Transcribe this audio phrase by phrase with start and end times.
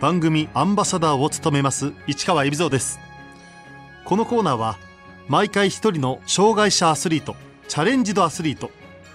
[0.00, 3.00] 番組アンバサダーを務めます市川海老蔵です。
[4.04, 4.76] このコーナーは
[5.26, 7.34] 毎回一人の障害者アスリート
[7.66, 8.70] チャレンジドアスリート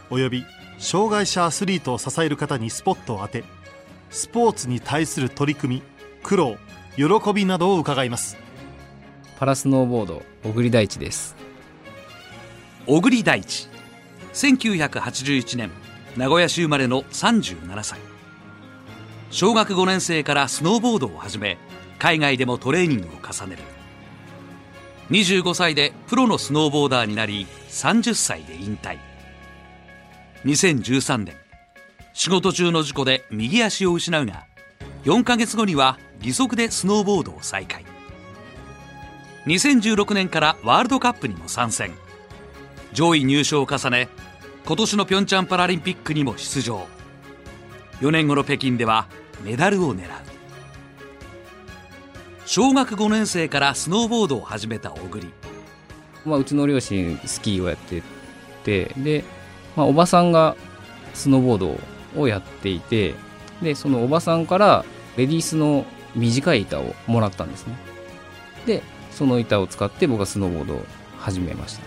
[0.10, 0.44] および
[0.80, 3.44] 障害者アスリートを支える方にスポットを当て
[4.10, 5.83] スポーツに対する取り組み
[6.24, 6.58] 苦労
[6.96, 8.38] 喜びなどを伺います。
[9.38, 11.36] パラスノーボード小栗大地です。
[12.88, 13.70] 小栗大地
[14.34, 15.70] 1981年
[16.18, 18.00] 名古屋市生まれの37歳
[19.32, 21.58] 小学5年生からスノーボードを始め
[22.00, 23.64] 海外でもトレーニングを重ねる。
[25.10, 28.98] 25歳でプロのスノーボーダーになり30歳で引退。
[30.44, 31.36] 2013年
[32.14, 34.46] 仕事中の事故で右足を失うが
[35.05, 37.86] 4ヶ月後には義足でスノーボードを再開。
[39.46, 41.94] 2016年からワールドカップにも参戦。
[42.91, 44.10] 上位入賞を重ね
[44.66, 46.86] 今年のピョンチャンパラリンピックにも出場。
[48.02, 49.08] 4年後の北京では
[49.44, 50.08] メダルを狙う。
[52.45, 55.32] 小学5年生からスノーボードを始めた小栗、
[56.26, 58.04] まあ、うちの両親スキーをやって
[58.63, 59.24] てで、
[59.77, 60.57] まあ、おばさんが
[61.13, 61.79] スノーボード
[62.21, 63.16] をやっていて
[63.62, 64.83] でそのおばさんから
[65.16, 67.75] レディースの短い板をもらったんですね。
[68.66, 70.85] でその板を使って僕はスノーボードを
[71.19, 71.83] 始めました。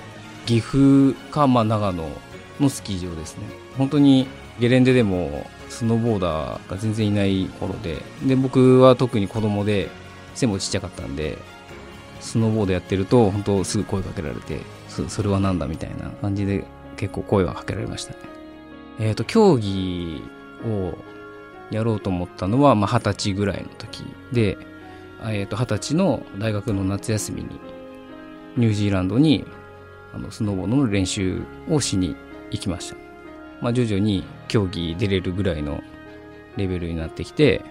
[0.46, 2.08] 岐阜か、まあ、長野
[2.60, 3.44] のスキー場ですね。
[3.76, 4.28] 本当に
[4.60, 9.88] ゲレンデでもスノーボーダーが全然いない頃でで僕は特に子供で
[10.34, 11.38] 背もちっちゃかったんで
[12.20, 16.64] スノーボードやってると本当すぐ声かけられてそれは何だみたいな感じで
[16.96, 18.18] 結構声はかけられましたね。
[19.00, 20.22] えっ、ー、と競技
[20.64, 20.96] を
[21.70, 24.56] やろうと思ったのは二十、まあ、歳ぐらいの時で
[25.32, 27.60] えー、歳の大学の夏休みに
[28.56, 29.46] ニュージーランドに
[30.14, 32.14] あのスノーボードの練習をしに
[32.50, 32.96] 行きました、
[33.64, 35.82] まあ、徐々に競技出れるぐらいの
[36.58, 37.62] レベルになってきて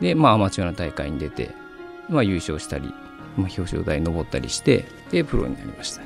[0.00, 1.52] で、まあ、アマチュアの大会に出て、
[2.08, 2.88] まあ、優勝したり、
[3.36, 6.02] まあ、表彰台に登ったりしてでプロになりました。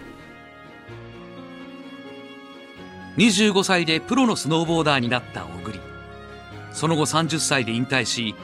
[3.17, 5.80] 25歳でプロのスノーボーダーになった小栗。
[6.73, 8.35] その後30歳で引退し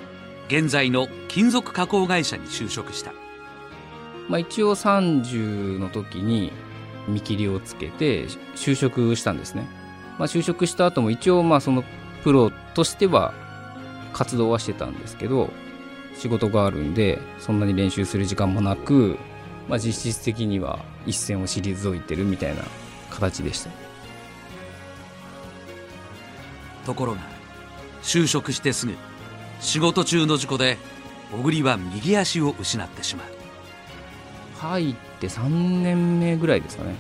[0.49, 3.13] 現在の金属加工会社に就職した、
[4.31, 6.53] まあ、一応30の時に
[7.07, 8.25] 見切りをつけて
[8.57, 9.84] 就職したんですね、
[10.19, 11.85] まあ、就職した後も一応まあその
[12.23, 13.35] プロとしては
[14.13, 15.51] 活動はしてたんですけど
[16.17, 19.19] 仕事があるんでそんなに練習する時間もなく、
[19.69, 22.63] まあ、実質的には一線を退いてるみたいな
[23.11, 23.71] 形でした。
[26.87, 27.21] ところが
[28.03, 28.95] 就職してすぐ
[29.61, 30.77] 仕事中の事故で
[31.33, 33.27] 小栗は右足を失ってしまう。
[34.59, 35.49] 入って3
[35.83, 36.95] 年目ぐらいですかね。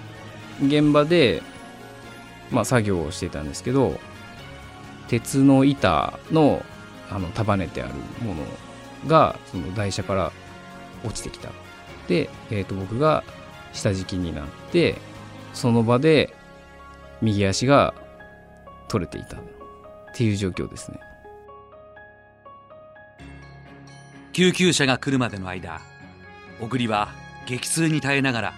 [0.62, 1.42] 現場で、
[2.50, 3.98] まあ、作業をしてたんですけど
[5.08, 6.64] 鉄の板の
[7.10, 8.42] あの束ねてあるもの
[9.06, 10.32] がその台車から
[11.04, 11.50] 落ちてきた。
[12.08, 13.22] で、えー、と僕が
[13.72, 14.96] 下敷きになって
[15.52, 16.34] その場で
[17.20, 17.94] 右足が
[18.88, 19.36] 取れていた。
[19.36, 21.00] っていう状況ですね。
[24.32, 25.80] 救急車が来るまでの間
[26.60, 27.08] 小栗は
[27.46, 28.54] 激痛に耐えながら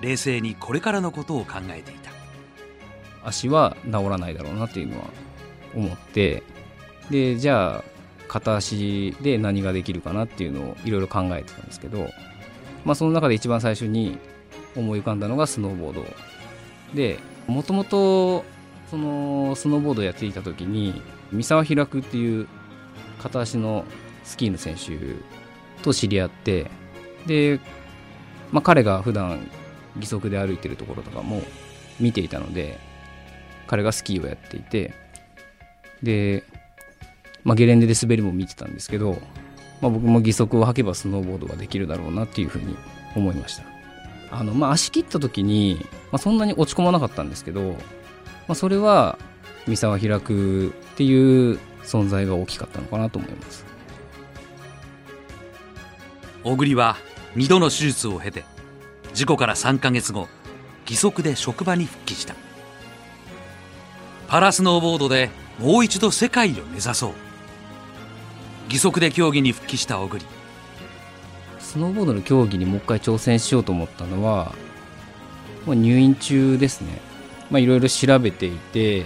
[0.00, 2.13] 冷静にこれからのことを考えていた。
[3.24, 5.04] 足は治らないだろうなっていうのは
[5.74, 6.42] 思って
[7.10, 7.84] でじゃあ
[8.28, 12.08] 片足で何ができるかなっていうのをいろいろ考えてたんですけど、
[12.84, 14.18] まあ、その中で一番最初に
[14.76, 16.04] 思い浮かんだのがスノーボード。
[16.94, 18.44] でもともと
[18.90, 21.00] そのスノーボードやっていた時に
[21.32, 22.48] 三沢開くっていう
[23.20, 23.84] 片足の
[24.22, 24.98] スキーの選手
[25.82, 26.70] と知り合って
[27.26, 27.60] で、
[28.52, 29.48] まあ、彼が普段
[29.96, 31.42] 義足で歩いてるところとかも
[32.00, 32.78] 見ていたので
[33.66, 34.94] 彼がスキーをやっていて
[36.02, 36.44] で、
[37.42, 39.18] まあ、ゲレンデで滑りも見てたんですけど、
[39.80, 42.76] まあ、僕も義足を履けばスノーボードができるだろうなっていうふうに
[43.16, 43.64] 思いました。
[44.30, 47.76] あの、まあ、足切った時に、まあ、そんなに落ち込まなかったんですけど、ま
[48.48, 49.18] あ、それは
[49.66, 53.64] 三沢開くっていう存在が大きかったのかなと思います。
[56.42, 56.96] 小栗は
[57.36, 58.44] 2度の手術を経て
[59.14, 60.28] 事故から3ヶ月後
[60.86, 62.34] 義足で職場に復帰した。
[64.34, 67.12] パラスノーボードでもう一度世界を目指そう。
[68.64, 70.26] 義足で競技に復帰した小栗。
[71.60, 74.52] スノーボードの競技にもう一回挑戦しようと思ったのは、
[75.66, 77.00] まあ、入院中ですね。
[77.52, 79.04] いろいろ調べていて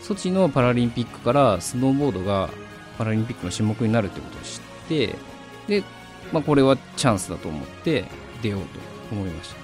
[0.00, 2.48] ソチのパラリンピックからスノーボードが
[2.96, 5.14] パラリンピックの種目になるってことを知って
[5.68, 5.84] で
[6.32, 8.06] まあ、これはチャンスだと思って
[8.40, 8.66] 出ようと
[9.12, 9.56] 思いました。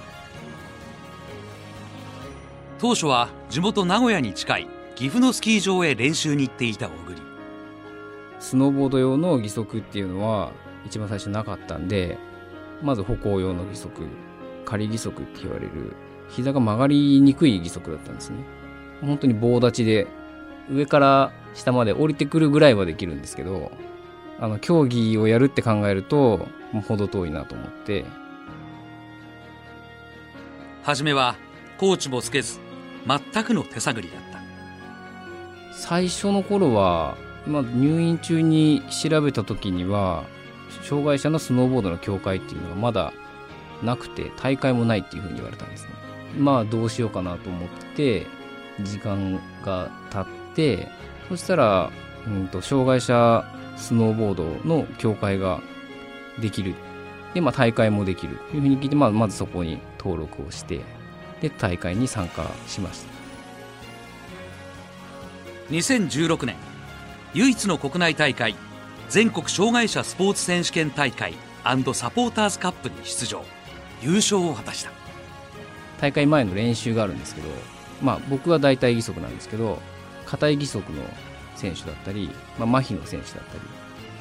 [2.77, 7.21] 当初は地元名古屋に近い岐阜のスキー場へ練習に行っていた小栗。
[8.39, 10.51] スノーボード用の義足っていうのは
[10.87, 12.17] 一番最初なかったんで
[12.81, 13.91] まず歩行用の義足
[14.65, 15.95] 仮義足って言われる
[16.29, 18.37] 膝が曲がりにくい義足だったんですね。
[19.01, 20.07] 本当に棒立ちで
[20.67, 23.71] 上から下まで降りてくるぐらいはできるんですけど
[24.39, 28.03] あの競技をやるって考えるともう程遠いなと思って。
[30.81, 31.35] 初めは
[31.77, 32.59] コーチもつけず
[33.05, 34.26] 全くの手探りだった
[35.77, 37.15] 最初の頃は、
[37.45, 40.25] まあ、入院中に調べた時には
[40.81, 43.13] 障害者のスノーボードの協会っていうのがまだ
[43.83, 45.91] なくて大会もないっていうふうに言われたんですね。
[46.39, 48.25] まあどうしようかなと思って
[48.81, 50.25] 時間が経っ
[50.55, 50.87] て
[51.29, 51.91] そしたら、
[52.25, 53.45] うんと、障害者
[53.75, 55.61] スノーボードの協会が
[56.39, 56.73] できる。
[57.33, 60.81] で、まあ、大会もできるというふうに聞いて、まあ、まずそこに登録をして
[61.41, 63.16] で大会に参加しました。
[65.69, 66.55] 2016年
[67.33, 68.55] 唯一の国内大会
[69.09, 71.33] 全国障害者スポーツ選手権大会
[71.93, 73.43] サポーターズカップに出場。
[74.01, 74.91] 優勝を果たした。
[75.99, 77.49] 大会前の練習があるんですけど、
[78.01, 79.79] まあ、僕は大体義足なんですけど
[80.25, 81.01] 硬い義足の
[81.55, 82.29] 選手だったり、
[82.59, 83.59] まあ、麻痺の選手だったり、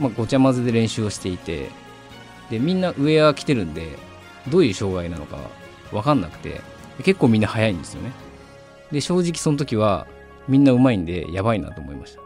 [0.01, 1.69] まあ、ごちゃ混ぜで練習をしていて
[2.49, 3.99] でみんなウェア着てるんで
[4.49, 5.37] どういう障害なのか
[5.91, 6.63] 分かんなくて
[7.05, 8.13] 結構みんな速いんですよね。
[8.91, 10.07] で正直その時は
[10.49, 12.21] みんなうまいんでやばいなと思いました。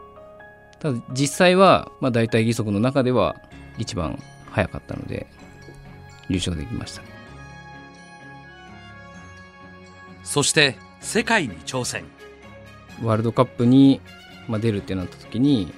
[0.79, 3.35] ただ実際は、まあ、大体義足の中では
[3.77, 5.27] 一番速かったので
[6.27, 7.03] 優勝できました。
[10.23, 12.05] そして世界に挑戦。
[13.03, 13.99] ワールドカップに、
[14.47, 15.73] まあ、出るってなった時に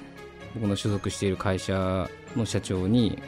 [0.54, 3.22] 僕の所属している会社の社長に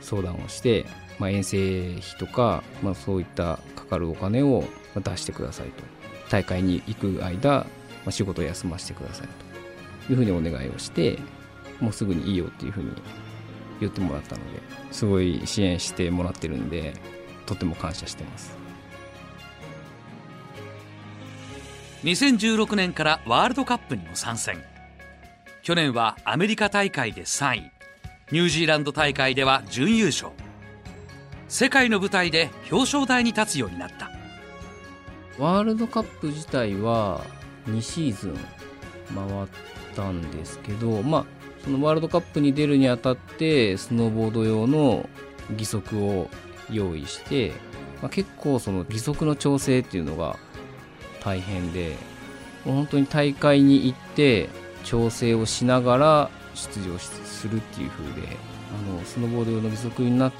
[0.00, 0.86] 相談をして、
[1.18, 5.82] まあ、遠征費とか、まあ、そういったかかるお金を出してくださいと。
[6.30, 7.66] 大会に行く間、
[8.08, 9.28] まあ、仕事を休ませてください
[10.06, 10.12] と。
[10.12, 11.18] いうふうにお願いをして
[11.78, 12.90] もうすぐにいいよっていうふうに
[13.80, 16.94] 言ってもらったのですごい支援してもらってるんで
[17.44, 18.56] とても感謝してます。
[22.04, 24.64] 2016年からワールドカップにも参戦。
[25.62, 27.70] 去年はアメリカ大会で3位
[28.32, 30.32] ニュージーランド大会では準優勝。
[31.48, 34.10] 世界の舞台で表彰台に立つようになった。
[35.38, 37.20] ワールドカップ自体は
[37.68, 38.34] 2シーズン
[39.14, 39.46] 回っ
[39.94, 41.24] たんですけどまあ
[41.64, 45.08] そのワールドカップに出るにあたってスノーボード用の
[45.52, 46.28] 義足を
[46.70, 47.52] 用意して、
[48.02, 50.36] まあ、結構その義足の調整っていうのが
[51.20, 51.96] 大変で
[52.64, 54.48] 本当に大会に行って
[54.84, 58.36] 調整をしながら出場するっていう風で
[58.88, 60.32] あのスノーボード用の義足になっ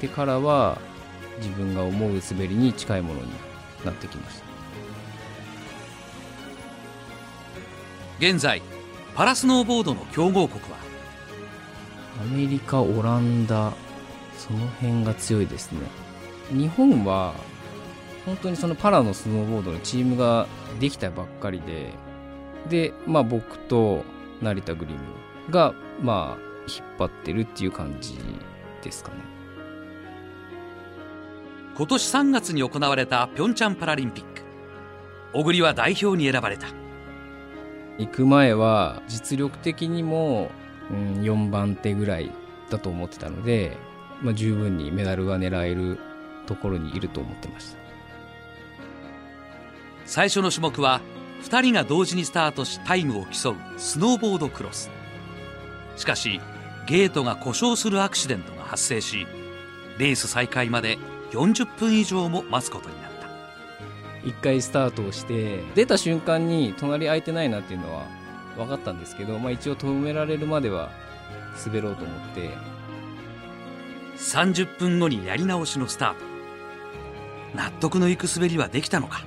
[0.00, 0.78] てからは
[1.38, 3.28] 自分が思う滑りに近いものに
[3.84, 4.55] なってきました。
[8.18, 8.62] 現在
[9.14, 10.78] パラスノーボードの強豪国は？
[12.22, 13.74] アメリカオランダ
[14.38, 15.80] その辺が強いですね。
[16.50, 17.34] 日本は
[18.24, 20.46] 本当にそのパラのスノーボードのチームが
[20.80, 21.92] できたばっかりで
[22.68, 24.02] でまあ僕と
[24.40, 24.98] 成田グリム
[25.50, 28.18] がまあ引っ張ってるっていう感じ
[28.82, 29.16] ですかね。
[31.76, 34.42] 今年3月に行われたピョンチャンパラリンピック。
[35.34, 36.68] 小栗は代表に選ばれた
[37.98, 40.50] 行く前は実力的にも、
[40.90, 42.30] うん、4番手ぐらい
[42.70, 43.76] だと思ってたので、
[44.22, 45.98] まあ、十分にメダルが狙える
[46.46, 47.78] ところにいると思ってました。
[50.04, 51.00] 最初の種目は
[51.42, 54.90] 2人が同時にスタートしタイムを競うスノーボードクロス。
[55.96, 56.40] しかし
[56.86, 59.26] ゲートが故障するアクシデントが発生し
[59.98, 60.98] レース再開まで
[61.32, 63.05] 40分以上も待つことになった。
[64.26, 68.04] 1回スタートをして出た瞬間に隣空いてないなっていうのは
[68.56, 70.90] 分かったんですけど、まあ、一応止められるまでは
[71.64, 72.50] 滑ろうと思って。
[74.18, 76.16] 30分後にやり直しのスタート。
[77.54, 79.24] 納得のいく滑りはできたのか？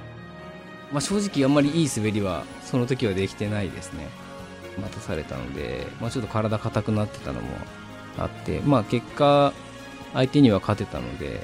[0.92, 4.08] まあ、正直あんまりいい滑りはその時はできてないですね。
[4.82, 7.48] 待たされたので、まあ、ちょっと体硬くなってたのも
[8.18, 9.54] あってまあ結果
[10.14, 11.42] 相手には勝てたので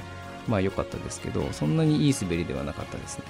[0.48, 3.24] まあ良かったですけどそんなにいい滑りではなかったですね。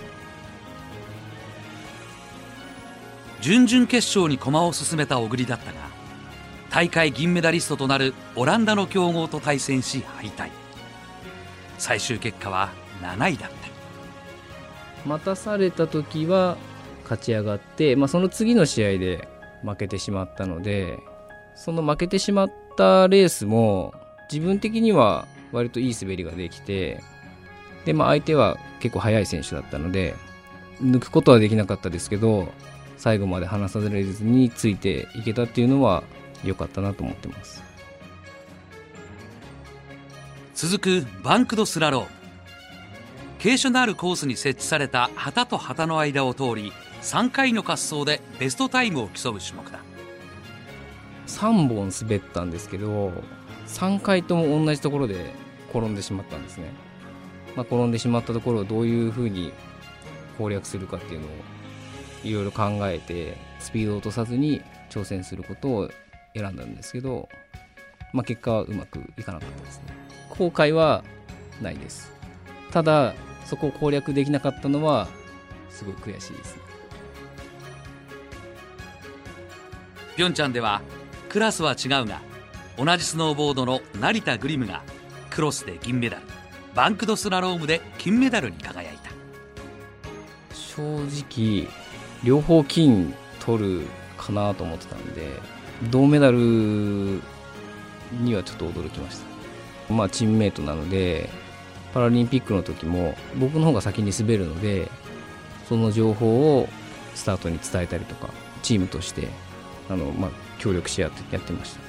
[3.41, 5.79] 準々決勝に駒を進めた小栗だったが
[6.71, 10.51] 大会銀メダリストとなるオランダの強豪と対戦し敗退。
[11.79, 12.71] 最終結果は
[13.03, 13.67] 7位だった。
[15.07, 16.57] 待たされた時は
[17.05, 19.29] 勝ち上がって、まあ、その次の試合で
[19.63, 20.99] 負けてしまったので
[21.55, 23.95] その負けてしまったレースも
[24.31, 27.03] 自分的には割といい滑りができて
[27.85, 30.15] で、まあ、相手は結構速い選手だったので
[30.83, 32.49] 抜くことはできなかったですけど
[32.97, 36.03] 最後まで離されずについていけたっていうのは
[36.45, 37.63] 良かったなと思ってます。
[40.55, 42.03] 続くバンクドスラロー。
[42.05, 42.09] ム
[43.39, 46.73] 傾斜のあるコースに設置された旗と旗の間を通り
[47.03, 49.81] 3回の滑走でベストタイムを競う種目だ。
[51.27, 53.13] 3本滑ったんですけど
[53.67, 55.33] 3回とも同じところで
[55.71, 56.71] 転んでしまったんですね、
[57.55, 59.53] まあ、転んでしまったところをどういうふうに
[60.39, 61.31] 攻略するかっていうのを
[62.25, 65.91] いろいろ考えてスピードを落とさずに挑戦することを
[66.35, 67.29] 選んだんですけど、
[68.13, 69.85] まあ、結果はうまくいかなかったですね。
[70.31, 71.05] 後悔は
[71.63, 72.13] ないです。
[72.71, 73.15] ただ
[73.47, 75.09] そこを攻略できなかったのは
[75.71, 76.57] すごい悔しいです
[80.17, 80.83] ピョンチャンでは
[81.29, 82.21] クラスは違うが
[82.79, 84.83] 同じスノーボードの成田グリムが
[85.31, 86.23] クロスで銀メダル
[86.75, 89.11] バンクドスラロームで金メダルに輝いた。
[90.55, 91.69] 正直
[92.23, 93.87] 両方金取る
[94.19, 95.27] かなと思ってたんで
[95.91, 99.21] 銅メダルにはちょっと驚きまし
[99.89, 99.95] た。
[99.95, 101.31] まあチームメイトなので
[101.95, 104.91] パラリンピックの時も僕の方が先に滑るので
[105.67, 106.69] その情報を
[107.15, 108.29] スタートに伝えたりとか
[108.63, 109.29] チームとして
[109.89, 111.86] あの、まあ、協力し合ってやってました。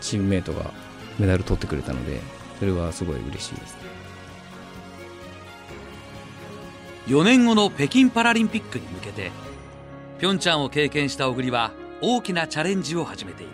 [0.00, 0.72] チームメイトが
[1.18, 2.20] メダル取ってくれたので
[2.58, 3.76] それはすごい嬉しいです。
[7.06, 9.30] 4年後の北京パラリンピックに向けて
[10.18, 13.52] ピョンチャンを経験した小栗は大きなチャレンジを始めている。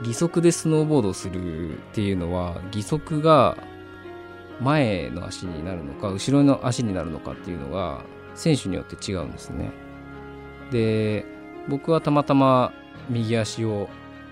[0.00, 3.56] 義足でスノーボードするっていうのは義足が
[4.60, 8.02] 前の足になるのか後ろの足になるのかっていうのが
[8.34, 9.70] 選手によって違うんですね。
[10.70, 11.24] で
[11.68, 12.72] 僕はたまたま
[13.08, 13.88] 右足を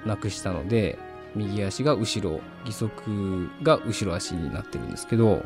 [0.07, 0.99] なくしたので
[1.35, 5.45] 右足が後ろ義足が後ろ足になってるんですけど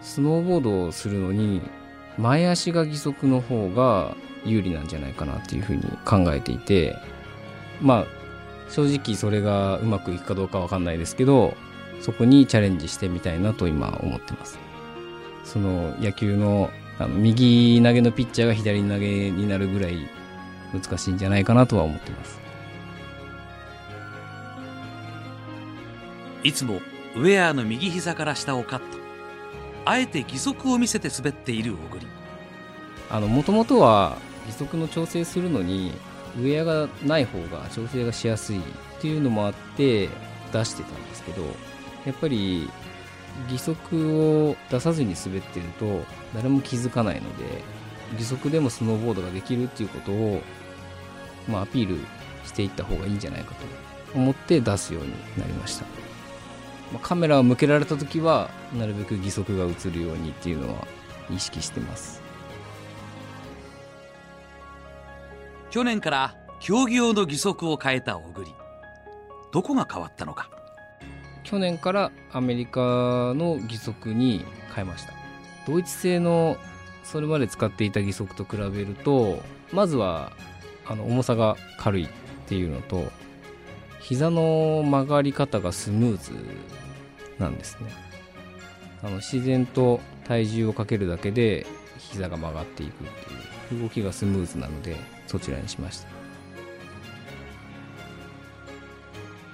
[0.00, 1.60] スノーボードをするのに
[2.18, 6.96] 前足が義足の方が有利なんじゃないかなっていうふうに考えていて
[7.80, 8.06] まあ
[8.70, 11.54] 正直それがうまくいくかどうかわかんないですけど
[12.00, 14.58] そこにチャレンジしてみたいなと今思ってます。
[15.44, 20.06] その野球のあの右投げのピッチャーが左投げになるぐらい
[20.72, 22.39] 難しいんじゃないかなとは思ってます。
[26.42, 26.80] いつも
[27.16, 28.84] ウェアの右膝から下をカット。
[29.84, 32.06] あえて義足を見せて滑っている小栗。
[33.28, 34.16] もともとは
[34.46, 35.92] 義足の調整するのに
[36.36, 38.62] ウェアがない方が調整がしやすいっ
[39.00, 40.08] ていうのもあって
[40.52, 41.42] 出してたんですけど
[42.06, 42.70] やっぱり
[43.50, 44.16] 義足
[44.48, 46.04] を出さずに滑ってると
[46.34, 47.62] 誰も気づかないので
[48.12, 50.40] 義足でもスノーボードができるっていうことを、
[51.48, 51.98] まあ、アピール
[52.44, 55.84] していった方がいいんじゃないかと思って出すようになりました、
[56.92, 60.86] まあ、カメラを向けられた時はなるべく義足が映るようにっていうのは
[61.30, 62.22] 意識してます。
[65.70, 68.52] 去年から競技用の義足を変えた小栗。
[69.52, 70.50] どこが変わったのか。
[71.44, 74.44] 去年からアメリカの義足に
[74.74, 75.12] 変えました。
[75.66, 76.56] ドイツ製の
[77.04, 79.42] それまで使っていた義足と比べると
[79.72, 80.32] まずは
[80.86, 82.08] あの重さが軽いっ
[82.46, 83.10] ていうのと
[84.00, 86.32] 膝の曲がり方がスムーズ
[87.38, 87.90] なんですね。
[89.02, 91.66] あの自然と体重をかけるだけで
[91.98, 93.06] 膝が曲がっていくっ
[93.68, 96.08] ていう動きがスムーズなのでそちらにしました。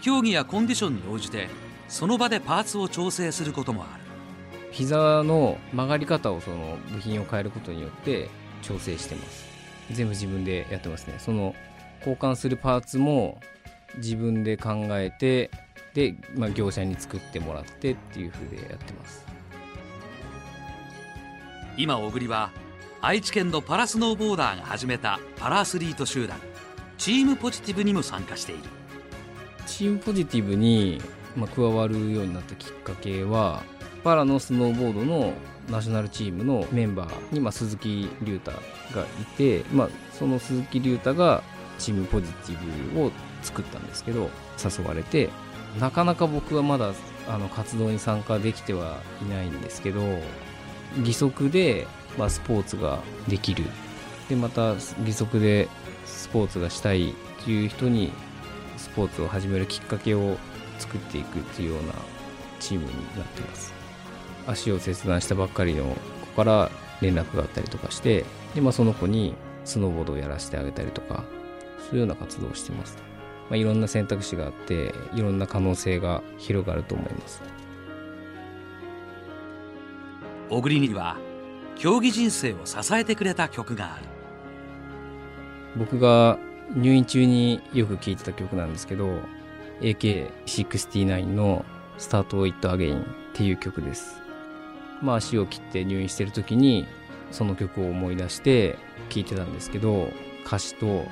[0.03, 1.49] 競技やコンディションに応じて
[1.89, 4.05] その場でパーツを調整することもある。
[4.73, 8.29] 膝の曲がり方をその部品を変えることによって
[8.63, 9.47] 調整してます。
[9.93, 11.15] 全部自分でやってますね。
[11.19, 11.55] その
[12.01, 13.41] 交換するパーツも
[13.97, 15.51] 自分で考えて
[15.95, 19.27] で、まあ、業者に作ってもらってっていう風でやってます。
[21.79, 22.51] 今小栗は
[23.03, 26.39] 愛知県のパラスノーボーダーが始めたパラアスリート集団
[26.99, 28.63] チームポジティブにも参加している。
[29.67, 31.01] チームポジティブに、
[31.35, 33.63] まあ、加わるようになったきっかけは
[34.03, 35.33] パラのスノーボードの
[35.69, 38.59] ナショナルチームのメンバーに、まあ、鈴木隆太が
[39.21, 41.43] いて、まあ、その鈴木隆太が
[41.79, 43.11] チームポジティブを
[43.43, 44.31] 作ったんですけど
[44.63, 45.31] 誘われて
[45.81, 46.93] なかなか僕はまだ
[47.29, 50.03] あの活動に参加できてはいないんですけど
[50.99, 53.65] 義足で、まあ、スポーツができる。
[54.29, 54.71] でまた
[55.05, 55.69] 義足で
[56.05, 57.15] スポーツがしたいっ
[57.45, 58.11] ていう人に
[58.77, 60.37] スポーツを始めるきっかけを
[60.79, 61.93] 作っていくっていうような
[62.59, 63.73] チームになってます。
[64.47, 68.25] 足を切断したばっかりの子から連絡があったりとかして
[68.55, 71.25] で、まあ、その子にスノーボードをやらせてあげたりとか
[71.91, 72.97] そういうような活動をしてます、
[73.49, 77.43] まあ、いろんな選択肢があっていろんな可能性が広がると思います。
[80.51, 81.17] 小栗には
[81.77, 84.05] 競技人生を支えてくれた曲がある。
[85.77, 86.39] 僕が
[86.75, 89.21] 入院中によく聴いてた曲なんですけど
[89.81, 91.65] AK69 の
[91.99, 94.23] 「スタート・イット・アゲイン」っていう曲です。
[95.03, 96.87] まあ足を切って入院してる時に
[97.31, 98.79] その曲を思い出して
[99.11, 100.11] 聴いてたんですけど
[100.47, 101.05] 歌詞と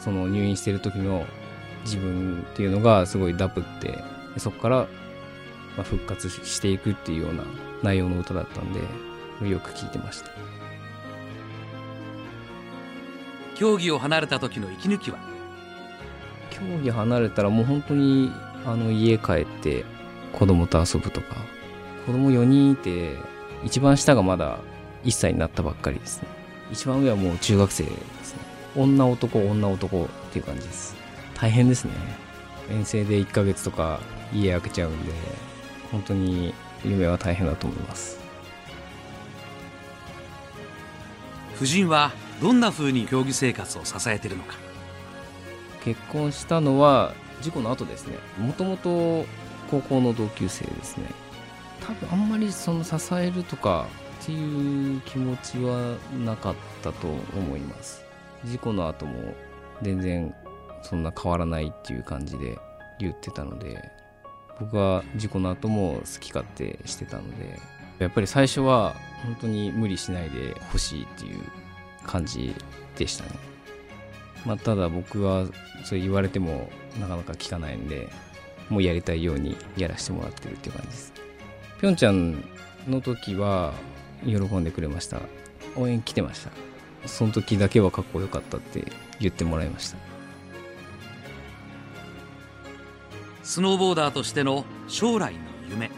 [0.00, 1.24] その入院してる時の
[1.84, 3.98] 自分っていうのがすごいダブって
[4.36, 4.86] そこから
[5.76, 7.44] ま復活していくっていうような
[7.82, 8.80] 内容の歌だったんで
[9.48, 10.30] よく聴いてました。
[13.54, 15.18] 競技を離れた時の息抜きは？
[16.50, 18.30] 競技離れたらもう本当に
[18.64, 19.84] あの家帰って
[20.32, 21.36] 子供と遊ぶとか
[22.06, 23.16] 子供4人いて
[23.64, 24.58] 一番下がまだ
[25.04, 26.28] 1歳になったばっかりですね。
[26.70, 27.90] 一番上はもう中学生で
[28.22, 28.40] すね。
[28.76, 30.96] 女男女男っていう感じです
[31.42, 31.92] 大変ですね。
[32.70, 33.98] 遠征で1ヶ月とか
[34.32, 35.12] 家開けちゃうんで
[35.90, 38.20] 本当に夢は大変だと思います。
[41.56, 44.54] 夫人はどんな風に競技生活を支えているのか？
[45.82, 48.18] 結婚したのは事故の後ですね。
[48.38, 49.26] もともと
[49.68, 51.06] 高校の同級生ですね。
[51.80, 53.88] 多分あんまりその支えるとか
[54.22, 58.04] っていう気持ちはなかったと思います。
[58.44, 59.34] 事故の後も
[59.82, 60.32] 全然
[60.82, 62.58] そんな変わらないっていう感じで
[62.98, 63.90] 言ってたので
[64.60, 67.58] 僕は事故の後も好き勝手してたので
[67.98, 71.40] やっぱり最初は本当に無理しないでほしいっていう
[72.04, 72.54] 感じ
[72.96, 73.30] でしたね。
[74.44, 75.46] まあただ僕は
[75.84, 76.68] そう言われても
[77.00, 78.08] なかなか聞かないんで
[78.68, 81.12] もうやりたいようにやらせてもらってるっていう感じです。
[81.80, 82.42] ぴょんちゃん
[82.88, 83.72] の時は
[84.24, 85.20] 喜んでくれました。
[85.76, 86.50] 応援来てました。
[87.06, 88.84] その時だけはかっこよかったって
[89.20, 90.11] 言ってもらいました。
[93.52, 95.90] スノーボーダーとしての将来の夢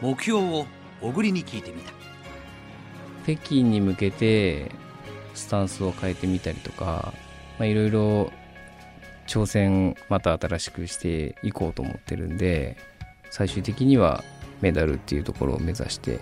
[0.00, 0.66] 目標を
[1.00, 1.92] 小栗に聞いてみた
[3.24, 4.70] 北京に向けて
[5.34, 7.12] スタンスを変えてみたりとか
[7.58, 8.32] いろいろ
[9.26, 12.76] 挑戦また新しくしていこうと思ってるんで
[13.32, 14.22] 最終的には
[14.60, 16.20] メダルっていうところを目指して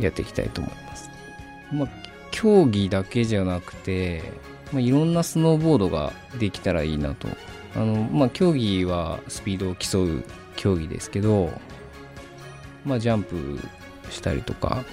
[0.00, 1.10] やっていきたいと思います。
[1.70, 1.88] まあ、
[2.30, 4.22] 競技だけじゃなくて、
[4.72, 7.28] まあ、いろんなスノーボードができたらいいなと。
[7.76, 11.50] あのまあ、競技はスピードを競う競技ですけど、
[12.84, 13.58] まあ、ジャンプ
[14.10, 14.84] したりとか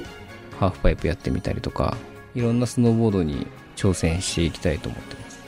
[0.59, 1.95] ハーフパイプやってみたりとか
[2.33, 5.41] いろんなスノーボードに挑戦していきたいと思ってます。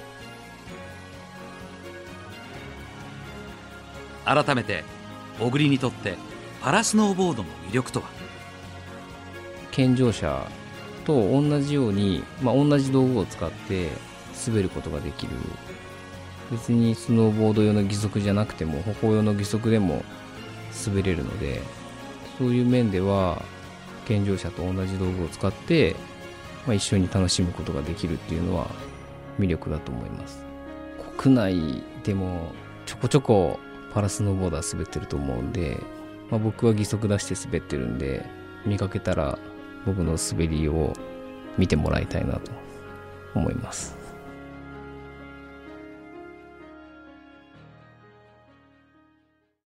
[4.46, 4.84] 改めて
[5.40, 6.16] 小栗にとって
[6.62, 8.10] パラスノーボードの魅力とは？
[9.72, 10.48] 健常者
[11.04, 13.90] と同じように、まあ、同じ道具を使って
[14.48, 15.34] 滑ることができる
[16.54, 20.04] 別にスノーボード用の義足じゃなくても歩行用の義足でも
[20.86, 21.62] 滑れるので
[22.38, 23.42] そういう面では
[24.06, 25.96] 健常者と同じ道具を使って、
[26.68, 28.68] まあ、一緒に楽しむことができるっていうのは
[29.40, 30.46] 魅力だと思います。
[31.18, 32.52] 国内でも
[32.86, 33.60] ちょこちょこ
[33.94, 35.80] パラスノーボーダー滑ってると思うんで、
[36.30, 38.26] まあ、僕は義足出して滑ってるんで
[38.66, 39.40] 見かけたら
[39.86, 40.94] 僕の滑りを
[41.58, 42.52] 見てもらいたいなと
[43.34, 44.03] 思います。